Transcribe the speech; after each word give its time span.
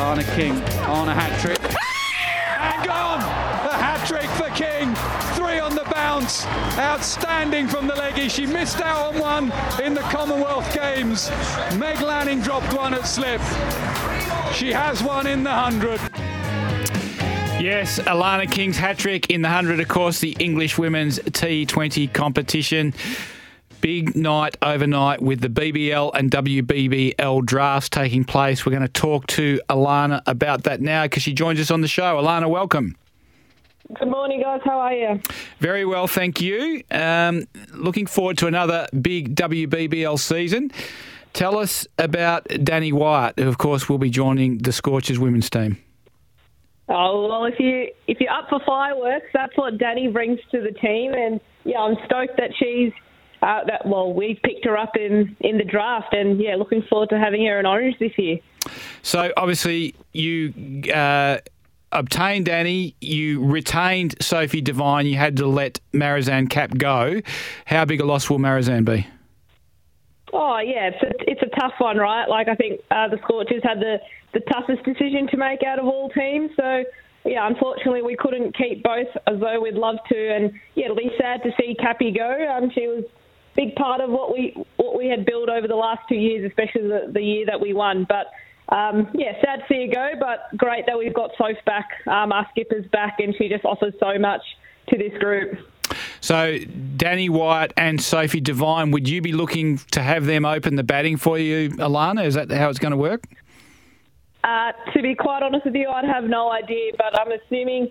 Lana 0.00 0.24
King 0.34 0.52
on 0.88 1.10
a 1.10 1.14
hat 1.14 1.38
trick. 1.40 1.58
And 1.60 2.86
gone! 2.86 3.20
A 3.20 3.76
hat 3.76 4.02
trick 4.08 4.30
for 4.30 4.48
King. 4.56 4.94
Three 5.36 5.58
on 5.58 5.74
the 5.74 5.84
bounce. 5.92 6.46
Outstanding 6.78 7.68
from 7.68 7.86
the 7.86 7.94
leggy. 7.94 8.30
She 8.30 8.46
missed 8.46 8.80
out 8.80 9.14
on 9.14 9.20
one 9.20 9.52
in 9.84 9.92
the 9.92 10.00
Commonwealth 10.00 10.74
Games. 10.74 11.28
Meg 11.78 12.00
Lanning 12.00 12.40
dropped 12.40 12.72
one 12.72 12.94
at 12.94 13.06
slip. 13.06 13.42
She 14.54 14.72
has 14.72 15.02
one 15.02 15.26
in 15.26 15.44
the 15.44 15.50
100. 15.50 16.00
Yes, 17.62 17.98
Alana 17.98 18.50
King's 18.50 18.78
hat 18.78 18.96
trick 18.96 19.28
in 19.28 19.42
the 19.42 19.48
100, 19.48 19.80
of 19.80 19.88
course, 19.88 20.18
the 20.18 20.34
English 20.38 20.78
women's 20.78 21.18
T20 21.18 22.10
competition. 22.14 22.94
Big 23.80 24.14
night 24.14 24.56
overnight 24.60 25.22
with 25.22 25.40
the 25.40 25.48
BBL 25.48 26.10
and 26.14 26.30
WBBL 26.30 27.44
drafts 27.46 27.88
taking 27.88 28.24
place. 28.24 28.66
We're 28.66 28.72
going 28.72 28.82
to 28.82 28.88
talk 28.88 29.26
to 29.28 29.60
Alana 29.68 30.22
about 30.26 30.64
that 30.64 30.80
now 30.80 31.04
because 31.04 31.22
she 31.22 31.32
joins 31.32 31.58
us 31.60 31.70
on 31.70 31.80
the 31.80 31.88
show. 31.88 32.20
Alana, 32.20 32.50
welcome. 32.50 32.96
Good 33.98 34.08
morning, 34.08 34.42
guys. 34.42 34.60
How 34.64 34.78
are 34.78 34.92
you? 34.92 35.20
Very 35.60 35.84
well, 35.84 36.06
thank 36.06 36.40
you. 36.40 36.82
Um, 36.90 37.46
looking 37.72 38.06
forward 38.06 38.38
to 38.38 38.46
another 38.46 38.86
big 39.00 39.34
WBBL 39.34 40.18
season. 40.18 40.70
Tell 41.32 41.58
us 41.58 41.86
about 41.98 42.44
Danni 42.48 42.92
Wyatt, 42.92 43.38
who, 43.38 43.48
of 43.48 43.58
course, 43.58 43.88
will 43.88 43.98
be 43.98 44.10
joining 44.10 44.58
the 44.58 44.72
Scorchers 44.72 45.18
women's 45.18 45.48
team. 45.48 45.78
Oh 46.88 47.28
well, 47.28 47.44
if 47.44 47.58
you 47.60 47.88
if 48.08 48.18
you're 48.18 48.32
up 48.32 48.48
for 48.48 48.60
fireworks, 48.66 49.26
that's 49.32 49.56
what 49.56 49.78
Danny 49.78 50.08
brings 50.08 50.40
to 50.50 50.60
the 50.60 50.72
team, 50.72 51.14
and 51.14 51.40
yeah, 51.64 51.78
I'm 51.78 51.94
stoked 52.04 52.36
that 52.36 52.50
she's 52.58 52.92
uh, 53.42 53.64
that 53.66 53.86
well, 53.86 54.12
we 54.12 54.38
picked 54.42 54.64
her 54.64 54.76
up 54.76 54.96
in 54.96 55.36
in 55.40 55.58
the 55.58 55.64
draft, 55.64 56.12
and 56.12 56.40
yeah, 56.40 56.56
looking 56.56 56.82
forward 56.82 57.08
to 57.10 57.18
having 57.18 57.44
her 57.46 57.58
in 57.58 57.66
Orange 57.66 57.98
this 57.98 58.12
year. 58.16 58.38
So 59.02 59.32
obviously 59.36 59.94
you. 60.12 60.82
Uh, 60.92 61.38
obtained 61.92 62.46
Danni, 62.46 62.94
you 63.00 63.44
retained 63.44 64.14
Sophie 64.20 64.60
Devine, 64.60 65.06
you 65.06 65.16
had 65.16 65.36
to 65.38 65.46
let 65.48 65.80
Marizanne 65.92 66.48
Kapp 66.48 66.78
go. 66.78 67.20
How 67.64 67.84
big 67.84 68.00
a 68.00 68.04
loss 68.04 68.30
will 68.30 68.38
Marizanne 68.38 68.84
be? 68.84 69.08
Oh 70.32 70.58
yeah, 70.60 70.90
it's 70.92 71.02
a, 71.02 71.30
it's 71.30 71.42
a 71.42 71.60
tough 71.60 71.72
one, 71.78 71.96
right? 71.96 72.28
Like 72.28 72.48
I 72.48 72.54
think 72.54 72.80
uh, 72.90 73.08
the 73.08 73.18
Scorchers 73.24 73.62
had 73.64 73.80
the 73.80 73.98
the 74.32 74.40
toughest 74.52 74.84
decision 74.84 75.26
to 75.28 75.36
make 75.36 75.62
out 75.64 75.78
of 75.78 75.86
all 75.86 76.08
teams. 76.10 76.50
So 76.56 76.84
yeah, 77.24 77.46
unfortunately 77.46 78.02
we 78.02 78.16
couldn't 78.16 78.56
keep 78.56 78.82
both 78.82 79.08
as 79.26 79.40
though 79.40 79.60
we'd 79.60 79.74
love 79.74 79.96
to, 80.10 80.34
and 80.34 80.52
yeah, 80.74 80.84
it'll 80.84 80.96
be 80.96 81.10
sad 81.20 81.42
to 81.42 81.50
see 81.58 81.74
Kappy 81.74 82.16
go. 82.16 82.48
Um, 82.48 82.70
she 82.70 82.86
was 82.86 83.04
big 83.56 83.74
part 83.74 84.00
of 84.00 84.10
what 84.10 84.32
we 84.32 84.54
what 84.76 84.96
we 84.96 85.08
had 85.08 85.24
built 85.24 85.48
over 85.48 85.68
the 85.68 85.76
last 85.76 86.00
two 86.08 86.16
years, 86.16 86.44
especially 86.48 86.82
the, 86.82 87.10
the 87.12 87.22
year 87.22 87.46
that 87.46 87.60
we 87.60 87.72
won. 87.72 88.06
But 88.08 88.26
um, 88.74 89.08
yeah, 89.14 89.32
sad 89.42 89.60
to 89.60 89.64
see 89.68 89.86
her 89.86 89.92
go, 89.92 90.12
but 90.20 90.56
great 90.56 90.86
that 90.86 90.96
we've 90.98 91.14
got 91.14 91.30
Soph 91.36 91.62
back. 91.66 91.88
Um, 92.06 92.32
our 92.32 92.46
skipper's 92.50 92.86
back, 92.86 93.16
and 93.18 93.34
she 93.36 93.48
just 93.48 93.64
offers 93.64 93.94
so 93.98 94.18
much 94.18 94.42
to 94.88 94.98
this 94.98 95.12
group. 95.18 95.58
So, 96.20 96.58
Danni 96.96 97.30
Wyatt 97.30 97.72
and 97.76 98.00
Sophie 98.00 98.40
Devine, 98.40 98.90
would 98.92 99.08
you 99.08 99.20
be 99.22 99.32
looking 99.32 99.78
to 99.90 100.02
have 100.02 100.26
them 100.26 100.44
open 100.44 100.76
the 100.76 100.84
batting 100.84 101.16
for 101.16 101.38
you, 101.38 101.70
Alana? 101.70 102.24
Is 102.24 102.34
that 102.34 102.50
how 102.52 102.68
it's 102.68 102.78
going 102.78 102.92
to 102.92 102.96
work? 102.96 103.24
Uh, 104.44 104.72
to 104.94 105.02
be 105.02 105.14
quite 105.14 105.42
honest 105.42 105.64
with 105.64 105.74
you, 105.74 105.88
I'd 105.88 106.04
have 106.04 106.24
no 106.24 106.50
idea, 106.50 106.92
but 106.96 107.18
I'm 107.18 107.32
assuming 107.32 107.90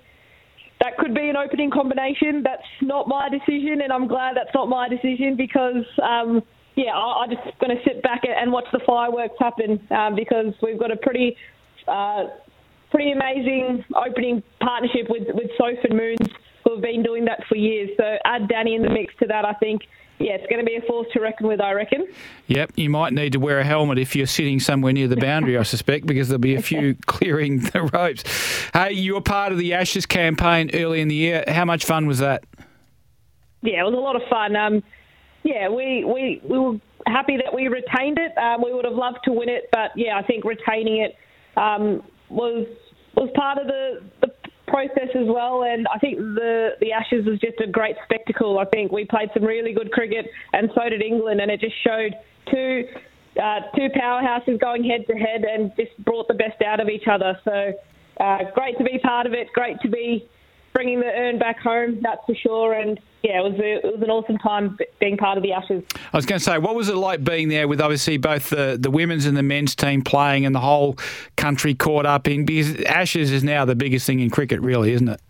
that 0.81 0.97
could 0.97 1.13
be 1.13 1.29
an 1.29 1.35
opening 1.35 1.69
combination. 1.71 2.43
That's 2.43 2.63
not 2.81 3.07
my 3.07 3.29
decision, 3.29 3.81
and 3.81 3.91
I'm 3.91 4.07
glad 4.07 4.35
that's 4.35 4.53
not 4.53 4.69
my 4.69 4.87
decision 4.87 5.35
because, 5.35 5.85
um, 6.01 6.41
yeah, 6.75 6.91
I, 6.91 7.23
am 7.23 7.29
just 7.29 7.59
going 7.59 7.75
to 7.75 7.83
sit 7.83 8.01
back 8.01 8.21
and 8.23 8.51
watch 8.51 8.65
the 8.71 8.79
fireworks 8.85 9.35
happen 9.39 9.79
um, 9.91 10.15
because 10.15 10.53
we've 10.61 10.79
got 10.79 10.91
a 10.91 10.95
pretty, 10.95 11.35
uh, 11.87 12.25
pretty 12.91 13.11
amazing 13.11 13.83
opening 13.95 14.41
partnership 14.61 15.07
with 15.09 15.27
with 15.33 15.51
Soph 15.57 15.83
and 15.83 15.97
Moons 15.97 16.29
who 16.69 16.75
have 16.75 16.83
been 16.83 17.03
doing 17.03 17.25
that 17.25 17.43
for 17.47 17.55
years. 17.55 17.89
So 17.97 18.17
add 18.25 18.43
Danni 18.43 18.75
in 18.75 18.83
the 18.83 18.89
mix 18.89 19.13
to 19.19 19.27
that, 19.27 19.45
I 19.45 19.53
think 19.53 19.81
yeah, 20.19 20.33
it's 20.33 20.47
going 20.47 20.59
to 20.59 20.65
be 20.65 20.75
a 20.75 20.81
force 20.81 21.07
to 21.13 21.21
reckon 21.21 21.47
with, 21.47 21.61
I 21.61 21.71
reckon. 21.71 22.05
Yep, 22.47 22.73
you 22.75 22.89
might 22.89 23.13
need 23.13 23.31
to 23.33 23.39
wear 23.39 23.59
a 23.59 23.63
helmet 23.63 23.97
if 23.97 24.17
you're 24.17 24.27
sitting 24.27 24.59
somewhere 24.59 24.91
near 24.91 25.07
the 25.07 25.15
boundary, 25.15 25.57
I 25.57 25.63
suspect, 25.63 26.05
because 26.05 26.27
there'll 26.27 26.39
be 26.39 26.55
a 26.55 26.61
few 26.61 26.95
clearing 27.05 27.59
the 27.73 27.83
ropes. 27.83 28.23
Hey, 28.73 28.93
you 28.93 29.13
were 29.13 29.21
part 29.21 29.53
of 29.53 29.57
the 29.57 29.73
Ashes 29.73 30.05
campaign 30.05 30.71
early 30.73 30.99
in 30.99 31.07
the 31.07 31.15
year. 31.15 31.45
How 31.47 31.63
much 31.63 31.85
fun 31.85 32.05
was 32.05 32.19
that? 32.19 32.43
Yeah, 33.61 33.79
it 33.79 33.83
was 33.83 33.93
a 33.93 33.97
lot 33.97 34.17
of 34.17 34.21
fun. 34.29 34.57
Um, 34.57 34.83
yeah, 35.43 35.69
we, 35.69 36.03
we, 36.03 36.41
we 36.43 36.59
were 36.59 36.79
happy 37.07 37.37
that 37.37 37.53
we 37.53 37.69
retained 37.69 38.19
it. 38.19 38.37
Um, 38.37 38.61
we 38.61 38.73
would 38.73 38.85
have 38.85 38.95
loved 38.95 39.19
to 39.23 39.31
win 39.31 39.47
it, 39.47 39.69
but 39.71 39.91
yeah, 39.95 40.17
I 40.17 40.23
think 40.23 40.43
retaining 40.43 41.01
it 41.01 41.15
um, 41.55 42.03
was 42.29 42.67
was 43.15 43.29
part 43.35 43.57
of 43.57 43.67
the, 43.67 44.01
the 44.21 44.27
process 44.69 45.09
as 45.15 45.27
well. 45.27 45.63
And 45.63 45.87
I 45.93 45.99
think 45.99 46.17
the 46.17 46.71
the 46.79 46.91
Ashes 46.93 47.25
was 47.25 47.39
just 47.39 47.59
a 47.59 47.67
great 47.67 47.95
spectacle. 48.05 48.59
I 48.59 48.65
think 48.65 48.91
we 48.91 49.05
played 49.05 49.29
some 49.33 49.43
really 49.43 49.73
good 49.73 49.91
cricket, 49.91 50.25
and 50.53 50.69
so 50.75 50.87
did 50.89 51.01
England, 51.01 51.41
and 51.41 51.51
it 51.51 51.59
just 51.59 51.75
showed 51.83 52.15
two. 52.51 52.85
Uh, 53.39 53.59
two 53.75 53.87
powerhouses 53.95 54.59
going 54.59 54.83
head 54.83 55.05
to 55.07 55.13
head 55.13 55.45
and 55.45 55.71
just 55.77 55.91
brought 56.03 56.27
the 56.27 56.33
best 56.33 56.61
out 56.65 56.79
of 56.79 56.89
each 56.89 57.03
other. 57.09 57.39
So 57.45 57.71
uh, 58.19 58.37
great 58.55 58.77
to 58.79 58.83
be 58.83 58.97
part 58.99 59.27
of 59.27 59.33
it. 59.33 59.47
Great 59.53 59.79
to 59.81 59.87
be 59.87 60.27
bringing 60.73 60.99
the 60.99 61.07
urn 61.07 61.39
back 61.39 61.59
home, 61.59 61.99
that's 62.01 62.21
for 62.25 62.35
sure. 62.35 62.73
And 62.73 62.99
yeah, 63.23 63.39
it 63.39 63.43
was 63.43 63.59
a, 63.59 63.87
it 63.87 63.93
was 63.93 64.01
an 64.01 64.09
awesome 64.09 64.37
time 64.37 64.77
being 64.99 65.17
part 65.17 65.37
of 65.37 65.43
the 65.43 65.51
Ashes. 65.51 65.83
I 66.13 66.17
was 66.17 66.25
going 66.25 66.39
to 66.39 66.43
say, 66.43 66.57
what 66.57 66.75
was 66.75 66.89
it 66.89 66.95
like 66.95 67.23
being 67.23 67.49
there 67.49 67.67
with 67.67 67.81
obviously 67.81 68.17
both 68.17 68.49
the, 68.49 68.77
the 68.79 68.91
women's 68.91 69.25
and 69.25 69.35
the 69.35 69.43
men's 69.43 69.75
team 69.75 70.01
playing 70.01 70.45
and 70.45 70.55
the 70.55 70.59
whole 70.59 70.97
country 71.35 71.73
caught 71.75 72.05
up 72.05 72.27
in 72.27 72.45
because 72.45 72.81
Ashes 72.83 73.31
is 73.31 73.43
now 73.43 73.65
the 73.65 73.75
biggest 73.75 74.05
thing 74.05 74.19
in 74.19 74.29
cricket, 74.29 74.61
really, 74.61 74.93
isn't 74.93 75.09
it? 75.09 75.21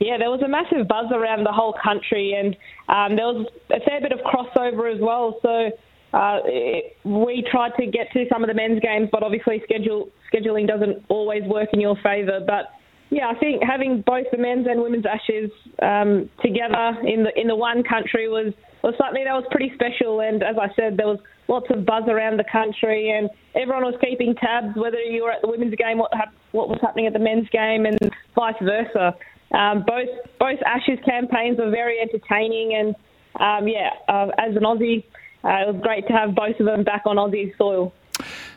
Yeah, 0.00 0.16
there 0.16 0.30
was 0.30 0.42
a 0.42 0.48
massive 0.48 0.86
buzz 0.86 1.06
around 1.10 1.44
the 1.44 1.52
whole 1.52 1.74
country, 1.82 2.32
and 2.32 2.56
um, 2.88 3.16
there 3.16 3.26
was 3.26 3.46
a 3.70 3.80
fair 3.80 4.00
bit 4.00 4.12
of 4.12 4.20
crossover 4.20 4.94
as 4.94 5.00
well. 5.00 5.40
So 5.42 5.72
uh, 6.12 6.38
it, 6.44 6.96
we 7.04 7.44
tried 7.50 7.72
to 7.80 7.86
get 7.86 8.12
to 8.12 8.24
some 8.30 8.44
of 8.44 8.48
the 8.48 8.54
men's 8.54 8.78
games, 8.80 9.08
but 9.10 9.24
obviously 9.24 9.60
schedule 9.64 10.10
scheduling 10.32 10.68
doesn't 10.68 11.04
always 11.08 11.42
work 11.44 11.70
in 11.72 11.80
your 11.80 11.96
favour. 11.96 12.40
But 12.46 12.70
yeah, 13.10 13.28
I 13.28 13.38
think 13.38 13.62
having 13.62 14.02
both 14.04 14.26
the 14.30 14.38
men's 14.38 14.66
and 14.68 14.82
women's 14.82 15.06
ashes 15.06 15.50
um, 15.80 16.28
together 16.42 16.96
in 17.06 17.24
the 17.24 17.32
in 17.40 17.48
the 17.48 17.56
one 17.56 17.82
country 17.82 18.28
was 18.28 18.52
was 18.82 18.94
something 18.98 19.24
that 19.24 19.32
was 19.32 19.44
pretty 19.50 19.72
special. 19.74 20.20
And 20.20 20.42
as 20.42 20.56
I 20.60 20.68
said, 20.74 20.96
there 20.96 21.06
was 21.06 21.18
lots 21.48 21.66
of 21.70 21.86
buzz 21.86 22.04
around 22.08 22.38
the 22.38 22.44
country, 22.50 23.10
and 23.10 23.30
everyone 23.54 23.84
was 23.84 23.94
keeping 24.00 24.34
tabs 24.34 24.76
whether 24.76 25.00
you 25.00 25.24
were 25.24 25.32
at 25.32 25.40
the 25.40 25.48
women's 25.48 25.74
game, 25.74 25.98
what 25.98 26.12
hap- 26.12 26.34
what 26.52 26.68
was 26.68 26.78
happening 26.82 27.06
at 27.06 27.14
the 27.14 27.18
men's 27.18 27.48
game, 27.48 27.86
and 27.86 27.98
vice 28.34 28.60
versa. 28.62 29.16
Um, 29.52 29.84
both 29.86 30.08
both 30.38 30.60
Ashes 30.66 30.98
campaigns 31.06 31.58
were 31.58 31.70
very 31.70 31.98
entertaining, 32.00 32.74
and 32.74 32.94
um, 33.40 33.68
yeah, 33.68 33.90
uh, 34.08 34.28
as 34.36 34.54
an 34.54 34.64
Aussie, 34.64 35.04
uh, 35.44 35.64
it 35.64 35.72
was 35.72 35.80
great 35.82 36.06
to 36.08 36.12
have 36.12 36.34
both 36.34 36.60
of 36.60 36.66
them 36.66 36.84
back 36.84 37.02
on 37.06 37.16
Aussie 37.16 37.56
soil. 37.56 37.94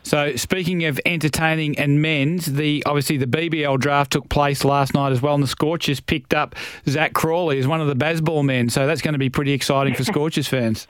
So 0.02 0.34
speaking 0.36 0.84
of 0.84 1.00
entertaining 1.06 1.78
and 1.78 2.02
men's, 2.02 2.46
the 2.46 2.82
obviously 2.86 3.16
the 3.16 3.26
BBL 3.26 3.78
draft 3.78 4.12
took 4.12 4.28
place 4.28 4.64
last 4.64 4.94
night 4.94 5.12
as 5.12 5.22
well, 5.22 5.34
and 5.34 5.42
the 5.42 5.48
Scorchers 5.48 6.00
picked 6.00 6.34
up 6.34 6.54
Zak 6.88 7.12
Crawley 7.12 7.58
as 7.58 7.66
one 7.66 7.80
of 7.80 7.86
the 7.86 7.94
baseball 7.94 8.42
men. 8.42 8.68
So 8.68 8.86
that's 8.86 9.02
going 9.02 9.14
to 9.14 9.18
be 9.18 9.30
pretty 9.30 9.52
exciting 9.52 9.94
for 9.94 10.04
Scorchers 10.12 10.48
fans. 10.48 10.88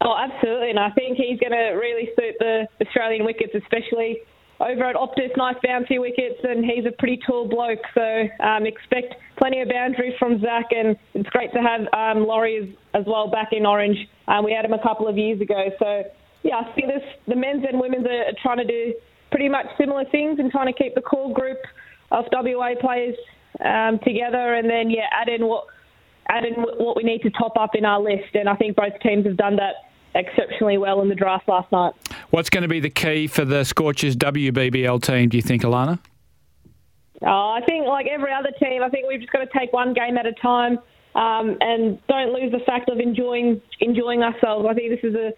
Oh, 0.00 0.16
absolutely, 0.16 0.70
and 0.70 0.78
I 0.78 0.90
think 0.90 1.16
he's 1.16 1.38
going 1.38 1.52
to 1.52 1.78
really 1.78 2.10
suit 2.16 2.34
the 2.40 2.66
Australian 2.80 3.24
wickets, 3.24 3.54
especially 3.54 4.18
over 4.58 4.84
at 4.84 4.96
Optus, 4.96 5.36
nice 5.36 5.56
bouncy 5.64 6.00
wickets, 6.00 6.40
and 6.42 6.64
he's 6.64 6.84
a 6.86 6.92
pretty 6.92 7.20
tall 7.26 7.48
bloke. 7.48 7.82
So 7.94 8.24
um, 8.40 8.66
expect 8.66 9.14
plenty 9.36 9.60
of 9.60 9.68
boundaries 9.68 10.14
from 10.18 10.40
Zach, 10.40 10.66
and 10.70 10.96
it's 11.14 11.28
great 11.30 11.52
to 11.52 11.60
have 11.60 11.82
um, 11.92 12.26
Laurie 12.26 12.58
as, 12.94 13.00
as 13.00 13.06
well 13.06 13.28
back 13.28 13.48
in 13.52 13.66
Orange. 13.66 13.96
Um, 14.28 14.44
we 14.44 14.52
had 14.52 14.64
him 14.64 14.72
a 14.72 14.82
couple 14.82 15.08
of 15.08 15.18
years 15.18 15.40
ago, 15.40 15.70
so 15.78 16.04
yeah, 16.42 16.56
I 16.56 16.72
think 16.74 16.88
this, 16.88 17.02
the 17.28 17.36
men's 17.36 17.64
and 17.68 17.80
women's 17.80 18.06
are 18.06 18.32
trying 18.42 18.58
to 18.58 18.64
do 18.64 18.94
pretty 19.30 19.48
much 19.48 19.66
similar 19.78 20.04
things 20.06 20.38
and 20.38 20.50
trying 20.50 20.72
to 20.72 20.72
keep 20.72 20.94
the 20.94 21.00
core 21.00 21.32
group 21.32 21.58
of 22.10 22.26
WA 22.32 22.74
players 22.80 23.16
um, 23.64 23.98
together, 24.04 24.54
and 24.54 24.68
then 24.68 24.90
yeah, 24.90 25.06
add 25.12 25.28
in 25.28 25.46
what 25.46 25.66
add 26.28 26.44
in 26.44 26.54
what 26.54 26.96
we 26.96 27.02
need 27.02 27.22
to 27.22 27.30
top 27.30 27.56
up 27.58 27.74
in 27.74 27.84
our 27.84 28.00
list. 28.00 28.34
And 28.34 28.48
I 28.48 28.54
think 28.56 28.76
both 28.76 28.98
teams 29.00 29.26
have 29.26 29.36
done 29.36 29.56
that 29.56 29.74
exceptionally 30.14 30.78
well 30.78 31.00
in 31.00 31.08
the 31.08 31.14
draft 31.14 31.48
last 31.48 31.70
night. 31.72 31.94
What's 32.30 32.50
going 32.50 32.62
to 32.62 32.68
be 32.68 32.80
the 32.80 32.90
key 32.90 33.26
for 33.26 33.44
the 33.44 33.64
Scorchers 33.64 34.16
WBBL 34.16 35.02
team? 35.02 35.28
Do 35.28 35.36
you 35.36 35.42
think, 35.42 35.62
Alana? 35.62 35.98
Oh, 37.22 37.56
I 37.56 37.60
think 37.66 37.86
like 37.86 38.06
every 38.06 38.32
other 38.32 38.50
team, 38.58 38.82
I 38.82 38.88
think 38.88 39.06
we've 39.08 39.20
just 39.20 39.32
got 39.32 39.40
to 39.40 39.58
take 39.58 39.72
one 39.72 39.94
game 39.94 40.16
at 40.16 40.26
a 40.26 40.32
time. 40.32 40.78
Um, 41.14 41.58
and 41.60 41.98
don't 42.08 42.32
lose 42.32 42.52
the 42.52 42.60
fact 42.64 42.88
of 42.88 42.98
enjoying 42.98 43.60
enjoying 43.80 44.22
ourselves. 44.22 44.66
I 44.68 44.72
think 44.72 44.90
this 44.90 45.10
is 45.10 45.14
a 45.14 45.32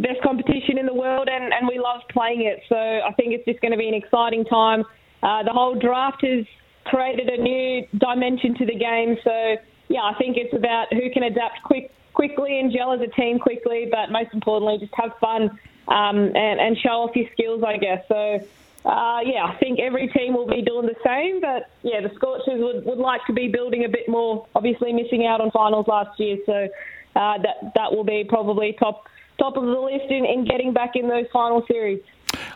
best 0.00 0.20
competition 0.22 0.78
in 0.78 0.86
the 0.86 0.94
world, 0.94 1.28
and, 1.30 1.52
and 1.52 1.68
we 1.68 1.78
love 1.78 2.02
playing 2.10 2.42
it. 2.42 2.62
So 2.68 2.76
I 2.76 3.12
think 3.16 3.32
it's 3.32 3.44
just 3.44 3.60
going 3.60 3.72
to 3.72 3.78
be 3.78 3.88
an 3.88 3.94
exciting 3.94 4.44
time. 4.44 4.84
Uh, 5.22 5.42
the 5.42 5.52
whole 5.52 5.74
draft 5.74 6.24
has 6.24 6.44
created 6.84 7.28
a 7.28 7.40
new 7.40 7.86
dimension 7.96 8.54
to 8.56 8.66
the 8.66 8.74
game. 8.74 9.16
So 9.24 9.56
yeah, 9.88 10.02
I 10.02 10.14
think 10.14 10.36
it's 10.36 10.54
about 10.54 10.92
who 10.92 11.10
can 11.10 11.22
adapt 11.22 11.62
quick, 11.62 11.92
quickly 12.12 12.60
and 12.60 12.72
gel 12.72 12.92
as 12.92 13.00
a 13.00 13.08
team 13.08 13.38
quickly, 13.38 13.88
but 13.90 14.10
most 14.10 14.32
importantly, 14.32 14.78
just 14.78 14.94
have 14.94 15.16
fun 15.18 15.58
um, 15.88 16.16
and, 16.34 16.60
and 16.60 16.76
show 16.78 17.02
off 17.02 17.16
your 17.16 17.26
skills, 17.32 17.62
I 17.62 17.76
guess. 17.76 18.04
So 18.08 18.40
uh, 18.84 19.20
yeah, 19.24 19.44
I 19.44 19.56
think 19.58 19.80
every 19.80 20.08
team 20.08 20.34
will 20.34 20.46
be 20.46 20.60
doing 20.60 20.86
the 20.86 20.96
same. 21.04 21.40
But 21.40 21.70
yeah, 21.82 22.00
the 22.00 22.14
Scorchers 22.14 22.60
would, 22.60 22.84
would 22.84 22.98
like 22.98 23.24
to 23.26 23.32
be 23.32 23.48
building 23.48 23.84
a 23.84 23.88
bit 23.88 24.08
more. 24.08 24.46
Obviously, 24.54 24.92
missing 24.92 25.26
out 25.26 25.40
on 25.40 25.50
finals 25.50 25.88
last 25.88 26.20
year, 26.20 26.36
so 26.44 26.68
uh, 27.16 27.38
that 27.38 27.72
that 27.74 27.92
will 27.92 28.04
be 28.04 28.24
probably 28.28 28.76
top 28.78 29.08
top 29.38 29.56
of 29.56 29.64
the 29.64 29.70
list 29.70 30.10
in, 30.10 30.24
in 30.24 30.44
getting 30.44 30.72
back 30.72 30.92
in 30.94 31.08
those 31.08 31.26
final 31.32 31.64
series. 31.66 32.00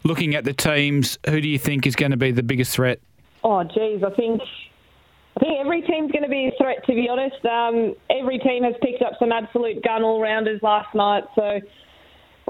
Looking 0.05 0.35
at 0.35 0.45
the 0.45 0.53
teams, 0.53 1.19
who 1.29 1.41
do 1.41 1.49
you 1.49 1.59
think 1.59 1.87
is 1.87 1.97
going 1.97 2.11
to 2.11 2.17
be 2.17 2.31
the 2.31 2.43
biggest 2.43 2.73
threat? 2.73 3.01
Oh, 3.45 3.63
geez, 3.65 4.03
I 4.05 4.11
think 4.11 4.41
I 5.37 5.41
think 5.41 5.61
every 5.61 5.83
team's 5.83 6.11
going 6.11 6.25
to 6.25 6.29
be 6.29 6.47
a 6.47 6.53
threat. 6.61 6.85
To 6.87 6.95
be 6.95 7.09
honest, 7.09 7.45
um, 7.45 7.95
every 8.11 8.39
team 8.39 8.65
has 8.65 8.75
picked 8.83 9.03
up 9.03 9.13
some 9.19 9.31
absolute 9.31 9.85
gun 9.85 10.03
all 10.03 10.21
rounders 10.21 10.61
last 10.63 10.93
night, 10.95 11.25
so 11.37 11.61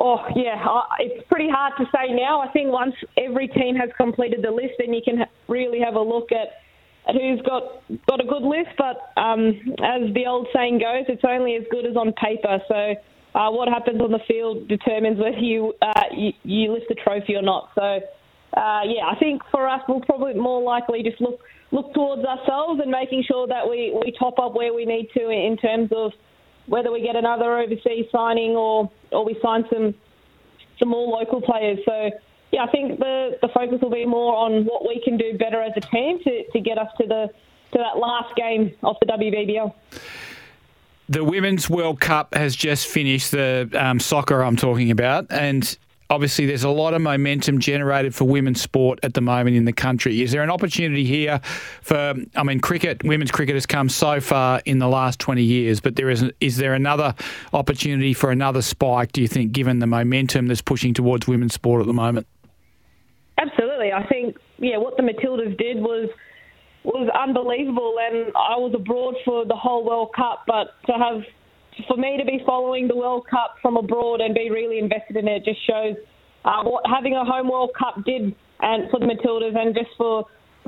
Oh, 0.00 0.20
yeah, 0.36 0.54
it's 1.00 1.26
pretty 1.28 1.48
hard 1.50 1.72
to 1.78 1.84
say 1.86 2.14
now. 2.14 2.40
I 2.40 2.48
think 2.52 2.70
once 2.70 2.94
every 3.16 3.48
team 3.48 3.74
has 3.74 3.90
completed 3.96 4.42
the 4.42 4.50
list, 4.50 4.74
then 4.78 4.94
you 4.94 5.02
can 5.04 5.26
really 5.48 5.80
have 5.80 5.94
a 5.94 6.00
look 6.00 6.30
at, 6.30 6.62
at 7.08 7.20
who's 7.20 7.42
got, 7.42 7.82
got 8.06 8.20
a 8.20 8.24
good 8.24 8.42
list. 8.42 8.70
But 8.78 9.10
um, 9.20 9.48
as 9.82 10.14
the 10.14 10.26
old 10.26 10.46
saying 10.54 10.78
goes, 10.78 11.04
it's 11.08 11.24
only 11.26 11.56
as 11.56 11.64
good 11.70 11.84
as 11.84 11.96
on 11.96 12.12
paper. 12.12 12.60
So 12.68 12.94
uh, 13.38 13.50
what 13.50 13.68
happens 13.68 14.00
on 14.00 14.10
the 14.10 14.18
field 14.26 14.66
determines 14.66 15.16
whether 15.18 15.38
you, 15.38 15.72
uh, 15.80 16.02
you, 16.12 16.32
you 16.42 16.72
lift 16.72 16.86
the 16.88 16.96
trophy 16.96 17.36
or 17.36 17.42
not. 17.42 17.70
So, 17.76 17.82
uh, 17.82 18.80
yeah, 18.84 19.06
I 19.06 19.16
think 19.20 19.42
for 19.52 19.68
us, 19.68 19.80
we'll 19.88 20.00
probably 20.00 20.34
more 20.34 20.60
likely 20.60 21.04
just 21.04 21.20
look 21.20 21.40
look 21.70 21.92
towards 21.92 22.24
ourselves 22.24 22.80
and 22.82 22.90
making 22.90 23.22
sure 23.28 23.46
that 23.46 23.68
we, 23.68 23.94
we 23.94 24.10
top 24.18 24.38
up 24.38 24.54
where 24.54 24.72
we 24.72 24.86
need 24.86 25.10
to 25.12 25.28
in 25.28 25.58
terms 25.58 25.90
of 25.94 26.12
whether 26.66 26.90
we 26.90 27.02
get 27.02 27.14
another 27.14 27.58
overseas 27.58 28.06
signing 28.10 28.56
or 28.56 28.90
or 29.12 29.24
we 29.24 29.38
sign 29.40 29.64
some 29.72 29.94
some 30.80 30.88
more 30.88 31.06
local 31.06 31.40
players. 31.40 31.78
So 31.84 32.10
yeah, 32.50 32.64
I 32.64 32.70
think 32.72 32.98
the 32.98 33.38
the 33.40 33.48
focus 33.54 33.78
will 33.80 33.90
be 33.90 34.06
more 34.06 34.34
on 34.34 34.64
what 34.64 34.82
we 34.82 35.00
can 35.04 35.16
do 35.16 35.38
better 35.38 35.62
as 35.62 35.72
a 35.76 35.80
team 35.80 36.18
to, 36.24 36.50
to 36.50 36.60
get 36.60 36.76
us 36.76 36.88
to 37.00 37.06
the 37.06 37.30
to 37.72 37.78
that 37.78 37.98
last 37.98 38.34
game 38.34 38.74
of 38.82 38.96
the 39.00 39.06
WBBL. 39.06 39.72
The 41.10 41.24
Women's 41.24 41.70
World 41.70 42.00
Cup 42.00 42.34
has 42.34 42.54
just 42.54 42.86
finished, 42.86 43.30
the 43.30 43.70
um, 43.74 43.98
soccer 43.98 44.42
I'm 44.42 44.56
talking 44.56 44.90
about, 44.90 45.26
and 45.30 45.76
obviously 46.10 46.46
there's 46.46 46.64
a 46.64 46.70
lot 46.70 46.94
of 46.94 47.00
momentum 47.00 47.58
generated 47.60 48.14
for 48.14 48.24
women's 48.24 48.60
sport 48.60 48.98
at 49.02 49.14
the 49.14 49.20
moment 49.20 49.56
in 49.56 49.64
the 49.64 49.72
country. 49.72 50.22
Is 50.22 50.32
there 50.32 50.42
an 50.42 50.50
opportunity 50.50 51.04
here 51.04 51.40
for? 51.82 52.14
I 52.36 52.42
mean, 52.42 52.60
cricket, 52.60 53.02
women's 53.04 53.30
cricket 53.30 53.54
has 53.54 53.66
come 53.66 53.88
so 53.88 54.20
far 54.20 54.60
in 54.64 54.78
the 54.78 54.88
last 54.88 55.18
20 55.18 55.42
years, 55.42 55.80
but 55.80 55.96
there 55.96 56.10
is 56.10 56.24
is 56.40 56.56
there 56.56 56.74
another 56.74 57.14
opportunity 57.52 58.12
for 58.12 58.30
another 58.30 58.62
spike? 58.62 59.12
Do 59.12 59.22
you 59.22 59.28
think, 59.28 59.52
given 59.52 59.78
the 59.78 59.86
momentum 59.86 60.46
that's 60.46 60.62
pushing 60.62 60.94
towards 60.94 61.26
women's 61.26 61.54
sport 61.54 61.80
at 61.80 61.86
the 61.86 61.94
moment? 61.94 62.26
Absolutely, 63.38 63.92
I 63.92 64.04
think 64.06 64.36
yeah, 64.58 64.78
what 64.78 64.96
the 64.96 65.02
Matildas 65.02 65.56
did 65.56 65.78
was 65.78 66.10
was 66.84 67.08
unbelievable, 67.10 67.96
and 68.00 68.28
I 68.36 68.56
was 68.56 68.72
abroad 68.74 69.14
for 69.24 69.44
the 69.44 69.56
whole 69.56 69.84
World 69.84 70.10
Cup, 70.14 70.44
but 70.46 70.74
to 70.86 70.92
have 70.92 71.22
for 71.86 71.96
me 71.96 72.16
to 72.18 72.24
be 72.24 72.40
following 72.44 72.88
the 72.88 72.96
World 72.96 73.26
Cup 73.30 73.56
from 73.62 73.76
abroad 73.76 74.20
and 74.20 74.34
be 74.34 74.50
really 74.50 74.78
invested 74.78 75.16
in 75.16 75.28
it 75.28 75.44
just 75.44 75.64
shows 75.64 75.94
uh, 76.44 76.62
what 76.64 76.82
having 76.86 77.14
a 77.14 77.24
home 77.24 77.48
World 77.48 77.70
Cup 77.78 78.04
did 78.04 78.34
and 78.60 78.90
for 78.90 78.98
the 78.98 79.06
Matildas 79.06 79.56
and 79.56 79.74
just 79.74 79.90
for 79.96 80.24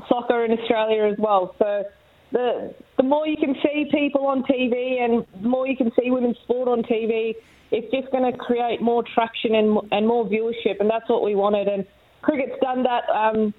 soccer 0.07 0.45
in 0.45 0.51
Australia 0.57 1.03
as 1.11 1.17
well. 1.19 1.55
So 1.59 1.83
the 2.31 2.73
the 2.97 3.03
more 3.03 3.27
you 3.27 3.37
can 3.37 3.55
see 3.63 3.85
people 3.91 4.25
on 4.27 4.43
TV 4.43 5.01
and 5.03 5.25
the 5.41 5.49
more 5.49 5.67
you 5.67 5.75
can 5.75 5.91
see 5.99 6.11
women's 6.11 6.37
sport 6.43 6.67
on 6.67 6.83
TV, 6.83 7.35
it's 7.71 7.91
just 7.91 8.11
going 8.11 8.31
to 8.31 8.37
create 8.37 8.81
more 8.81 9.03
traction 9.13 9.55
and 9.55 9.77
and 9.91 10.07
more 10.07 10.25
viewership, 10.25 10.79
and 10.79 10.89
that's 10.89 11.09
what 11.09 11.23
we 11.23 11.35
wanted. 11.35 11.67
And 11.67 11.85
cricket's 12.21 12.59
done 12.61 12.83
that. 12.83 13.09
Um, 13.09 13.53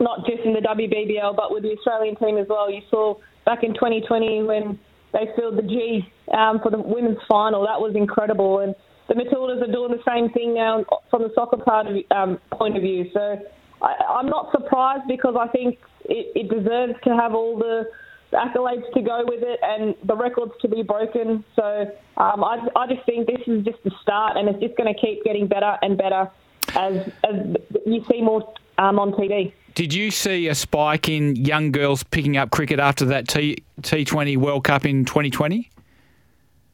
not 0.00 0.26
just 0.26 0.42
in 0.44 0.52
the 0.52 0.60
WBBL, 0.60 1.36
but 1.36 1.52
with 1.52 1.62
the 1.62 1.70
Australian 1.70 2.16
team 2.16 2.38
as 2.38 2.46
well. 2.48 2.70
You 2.70 2.82
saw 2.90 3.16
back 3.44 3.62
in 3.62 3.74
2020 3.74 4.42
when 4.42 4.78
they 5.12 5.28
filled 5.36 5.56
the 5.56 5.62
G 5.62 6.08
um, 6.36 6.60
for 6.60 6.70
the 6.70 6.78
women's 6.78 7.18
final. 7.28 7.62
That 7.62 7.80
was 7.80 7.94
incredible. 7.94 8.60
And 8.60 8.74
the 9.08 9.14
Matildas 9.14 9.62
are 9.62 9.72
doing 9.72 9.92
the 9.92 10.02
same 10.06 10.30
thing 10.30 10.54
now 10.54 10.84
from 11.10 11.22
the 11.22 11.30
soccer 11.34 11.58
part 11.58 11.86
of, 11.86 11.96
um, 12.10 12.38
point 12.52 12.76
of 12.76 12.82
view. 12.82 13.10
So 13.12 13.38
I, 13.82 14.20
am 14.20 14.26
not 14.26 14.50
surprised 14.50 15.04
because 15.06 15.36
I 15.38 15.48
think 15.48 15.78
it, 16.06 16.32
it 16.34 16.50
deserves 16.50 16.94
to 17.04 17.16
have 17.16 17.34
all 17.34 17.56
the 17.56 17.88
accolades 18.32 18.92
to 18.94 19.00
go 19.00 19.22
with 19.24 19.42
it 19.42 19.60
and 19.62 19.94
the 20.04 20.16
records 20.16 20.52
to 20.62 20.68
be 20.68 20.82
broken. 20.82 21.44
So 21.54 21.90
um, 22.16 22.42
I, 22.42 22.66
I 22.74 22.86
just 22.86 23.06
think 23.06 23.26
this 23.26 23.40
is 23.46 23.64
just 23.64 23.82
the 23.84 23.92
start, 24.02 24.36
and 24.36 24.48
it's 24.48 24.60
just 24.60 24.76
going 24.76 24.92
to 24.92 25.00
keep 25.00 25.22
getting 25.24 25.46
better 25.46 25.78
and 25.82 25.96
better 25.96 26.30
as 26.74 27.08
as 27.22 27.56
you 27.86 28.04
see 28.10 28.20
more 28.20 28.52
um, 28.78 28.98
on 28.98 29.12
TV. 29.12 29.52
Did 29.74 29.92
you 29.92 30.12
see 30.12 30.46
a 30.46 30.54
spike 30.54 31.08
in 31.08 31.34
young 31.34 31.72
girls 31.72 32.04
picking 32.04 32.36
up 32.36 32.50
cricket 32.50 32.78
after 32.78 33.06
that 33.06 33.26
T 33.26 33.64
T20 33.80 34.36
World 34.36 34.62
Cup 34.62 34.84
in 34.84 35.04
2020? 35.04 35.68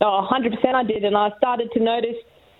Oh, 0.03 0.29
100% 0.31 0.75
I 0.75 0.85
did, 0.85 1.05
and 1.05 1.17
I 1.17 1.31
started 1.39 1.71
to 1.73 1.81
notice 1.81 2.17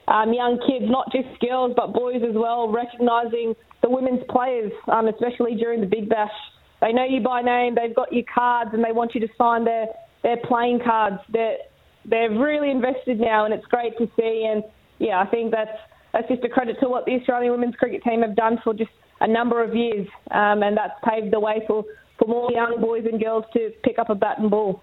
um, 0.09 0.33
young 0.33 0.59
kids, 0.67 0.91
not 0.91 1.13
just 1.13 1.29
girls 1.41 1.73
but 1.77 1.93
boys 1.93 2.23
as 2.27 2.35
well, 2.35 2.69
recognising 2.69 3.55
the 3.83 3.91
women's 3.91 4.23
players, 4.31 4.73
um, 4.89 5.09
especially 5.09 5.57
during 5.57 5.81
the 5.81 5.87
Big 5.87 6.09
Bash. 6.09 6.33
They 6.81 6.93
know 6.93 7.05
you 7.05 7.21
by 7.21 7.43
name, 7.43 7.75
they've 7.75 7.95
got 7.95 8.13
your 8.13 8.25
cards, 8.33 8.71
and 8.73 8.83
they 8.83 8.93
want 8.93 9.15
you 9.15 9.21
to 9.21 9.29
sign 9.37 9.65
their, 9.65 9.87
their 10.23 10.39
playing 10.39 10.81
cards. 10.85 11.19
They're, 11.31 11.59
they're 12.07 12.31
really 12.31 12.71
invested 12.71 13.21
now, 13.21 13.45
and 13.45 13.53
it's 13.53 13.67
great 13.67 13.97
to 13.99 14.09
see. 14.19 14.49
And 14.51 14.65
yeah, 14.99 15.21
I 15.21 15.27
think 15.27 15.51
that's 15.51 15.77
that's 16.13 16.29
just 16.29 16.43
a 16.45 16.49
credit 16.49 16.77
to 16.81 16.89
what 16.89 17.05
the 17.05 17.13
Australian 17.13 17.53
women's 17.53 17.77
cricket 17.77 18.03
team 18.03 18.23
have 18.23 18.35
done 18.35 18.59
for 18.65 18.75
just 18.75 18.91
a 19.21 19.29
number 19.29 19.63
of 19.63 19.75
years, 19.75 20.07
um, 20.31 20.63
and 20.63 20.77
that's 20.77 20.99
paved 21.05 21.33
the 21.33 21.41
way 21.41 21.63
for, 21.67 21.85
for 22.19 22.29
more 22.29 22.51
young 22.51 22.81
boys 22.81 23.07
and 23.11 23.23
girls 23.23 23.45
to 23.53 23.71
pick 23.83 23.99
up 23.99 24.11
a 24.11 24.15
bat 24.15 24.39
and 24.39 24.51
ball. 24.51 24.83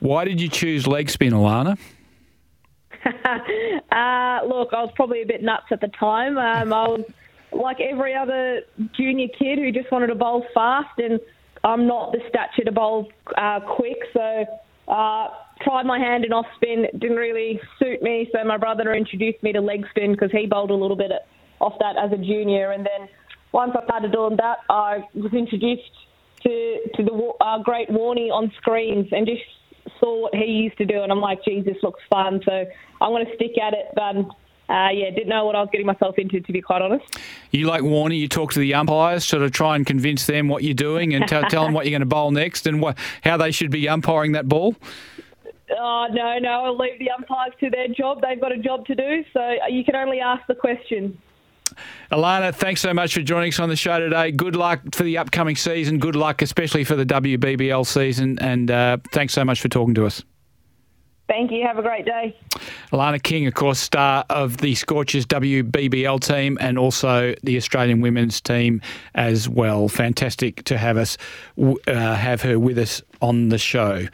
Why 0.00 0.24
did 0.24 0.40
you 0.40 0.48
choose 0.48 0.86
leg 0.86 1.08
spin, 1.08 1.32
Alana? 1.32 1.78
uh, 3.04 4.40
look, 4.46 4.72
I 4.72 4.82
was 4.82 4.90
probably 4.96 5.22
a 5.22 5.26
bit 5.26 5.42
nuts 5.42 5.66
at 5.70 5.80
the 5.80 5.88
time. 5.88 6.38
Um, 6.38 6.72
I 6.72 6.88
was 6.88 7.04
like 7.52 7.80
every 7.80 8.14
other 8.14 8.62
junior 8.96 9.28
kid 9.38 9.58
who 9.58 9.70
just 9.70 9.90
wanted 9.92 10.08
to 10.08 10.14
bowl 10.14 10.44
fast, 10.54 10.98
and 10.98 11.20
I'm 11.64 11.86
not 11.86 12.12
the 12.12 12.20
stature 12.28 12.64
to 12.64 12.72
bowl 12.72 13.08
uh, 13.36 13.60
quick, 13.60 13.98
so 14.12 14.44
uh, 14.88 15.28
tried 15.60 15.86
my 15.86 15.98
hand 15.98 16.24
in 16.24 16.32
off 16.32 16.46
spin. 16.56 16.86
Didn't 16.98 17.16
really 17.16 17.60
suit 17.78 18.02
me, 18.02 18.28
so 18.32 18.42
my 18.44 18.56
brother 18.56 18.92
introduced 18.92 19.42
me 19.42 19.52
to 19.52 19.60
leg 19.60 19.86
spin 19.90 20.12
because 20.12 20.32
he 20.32 20.46
bowled 20.46 20.70
a 20.70 20.74
little 20.74 20.96
bit 20.96 21.12
off 21.62 21.74
that 21.78 21.96
as 21.96 22.12
a 22.12 22.16
junior, 22.16 22.72
and 22.72 22.84
then 22.84 23.08
once 23.52 23.72
I 23.80 23.84
started 23.84 24.12
doing 24.12 24.36
that, 24.36 24.58
I 24.68 25.04
was 25.14 25.32
introduced 25.32 25.94
to 26.42 26.80
to 26.96 27.02
the 27.02 27.32
uh, 27.40 27.58
great 27.62 27.88
Warney 27.88 28.30
on 28.30 28.52
screens 28.60 29.08
and 29.12 29.26
just 29.26 29.42
saw 29.98 30.22
what 30.22 30.34
he 30.34 30.44
used 30.44 30.78
to 30.78 30.84
do, 30.84 31.02
and 31.02 31.10
I'm 31.12 31.20
like, 31.20 31.44
geez, 31.44 31.64
this 31.64 31.76
looks 31.82 32.00
fun. 32.10 32.40
So 32.44 32.64
I'm 33.00 33.10
going 33.10 33.26
to 33.26 33.34
stick 33.36 33.56
at 33.58 33.72
it, 33.72 33.86
but. 33.94 34.16
Uh, 34.68 34.88
yeah, 34.90 35.10
didn't 35.10 35.28
know 35.28 35.44
what 35.44 35.54
I 35.54 35.60
was 35.60 35.68
getting 35.70 35.86
myself 35.86 36.14
into, 36.16 36.40
to 36.40 36.52
be 36.52 36.62
quite 36.62 36.80
honest. 36.80 37.04
You 37.50 37.66
like 37.66 37.82
Warney, 37.82 38.18
you 38.18 38.28
talk 38.28 38.52
to 38.52 38.58
the 38.58 38.72
umpires, 38.72 39.22
sort 39.22 39.42
of 39.42 39.52
try 39.52 39.76
and 39.76 39.84
convince 39.84 40.24
them 40.24 40.48
what 40.48 40.62
you're 40.62 40.72
doing 40.72 41.14
and 41.14 41.28
tell, 41.28 41.42
tell 41.42 41.64
them 41.64 41.74
what 41.74 41.84
you're 41.84 41.90
going 41.90 42.00
to 42.00 42.06
bowl 42.06 42.30
next 42.30 42.66
and 42.66 42.80
what, 42.80 42.96
how 43.22 43.36
they 43.36 43.50
should 43.50 43.70
be 43.70 43.86
umpiring 43.86 44.32
that 44.32 44.48
ball? 44.48 44.74
Oh, 45.78 46.06
no, 46.10 46.38
no, 46.38 46.64
I'll 46.64 46.78
leave 46.78 46.98
the 46.98 47.10
umpires 47.10 47.52
to 47.60 47.68
their 47.68 47.88
job. 47.88 48.22
They've 48.22 48.40
got 48.40 48.52
a 48.52 48.56
job 48.56 48.86
to 48.86 48.94
do, 48.94 49.24
so 49.34 49.56
you 49.68 49.84
can 49.84 49.96
only 49.96 50.20
ask 50.20 50.46
the 50.46 50.54
question. 50.54 51.18
Alana, 52.10 52.54
thanks 52.54 52.80
so 52.80 52.92
much 52.92 53.14
for 53.14 53.22
joining 53.22 53.48
us 53.48 53.58
on 53.58 53.68
the 53.68 53.76
show 53.76 53.98
today. 53.98 54.30
Good 54.32 54.56
luck 54.56 54.80
for 54.92 55.02
the 55.02 55.18
upcoming 55.18 55.56
season. 55.56 55.98
Good 55.98 56.16
luck, 56.16 56.42
especially 56.42 56.84
for 56.84 56.94
the 56.94 57.06
WBBL 57.06 57.86
season. 57.86 58.38
And 58.40 58.70
uh, 58.70 58.98
thanks 59.12 59.32
so 59.32 59.44
much 59.44 59.60
for 59.60 59.68
talking 59.68 59.94
to 59.94 60.06
us. 60.06 60.22
Thank 61.28 61.50
you. 61.50 61.62
Have 61.62 61.78
a 61.78 61.82
great 61.82 62.04
day. 62.04 62.36
Alana 62.92 63.22
King, 63.22 63.46
of 63.46 63.54
course, 63.54 63.78
star 63.78 64.26
of 64.28 64.58
the 64.58 64.74
Scorchers 64.74 65.24
WBBL 65.24 66.20
team 66.20 66.58
and 66.60 66.78
also 66.78 67.34
the 67.42 67.56
Australian 67.56 68.02
women's 68.02 68.40
team 68.40 68.82
as 69.14 69.48
well. 69.48 69.88
Fantastic 69.88 70.62
to 70.64 70.76
have 70.76 70.98
us 70.98 71.16
uh, 71.58 71.74
have 71.86 72.42
her 72.42 72.58
with 72.58 72.76
us 72.76 73.00
on 73.22 73.48
the 73.48 73.56
show. 73.56 74.06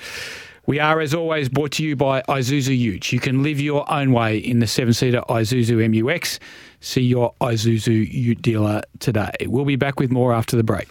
We 0.69 0.81
are, 0.81 1.01
as 1.01 1.15
always, 1.15 1.49
brought 1.49 1.73
to 1.73 1.83
you 1.83 1.97
by 1.97 2.21
Isuzu 2.29 2.77
Ute. 2.77 3.11
You 3.11 3.21
can 3.21 3.43
live 3.43 3.59
your 3.59 3.91
own 3.91 4.13
way 4.13 4.37
in 4.37 4.59
the 4.59 4.67
seven 4.67 4.93
seater 4.93 5.23
Isuzu 5.27 5.79
MUX. 5.89 6.39
See 6.81 7.01
your 7.01 7.33
Isuzu 7.41 8.13
Ute 8.13 8.43
dealer 8.43 8.83
today. 8.99 9.33
We'll 9.47 9.65
be 9.65 9.77
back 9.77 9.99
with 9.99 10.11
more 10.11 10.35
after 10.35 10.59
the 10.59 10.63
break. 10.63 10.89